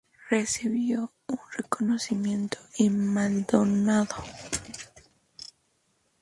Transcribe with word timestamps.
Recibió 0.31 1.13
un 1.27 1.37
reconocimiento 1.55 2.57
en 2.79 3.13
Maldonado. 3.13 4.15